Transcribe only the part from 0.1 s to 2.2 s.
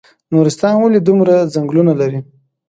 نورستان ولې دومره ځنګلونه لري؟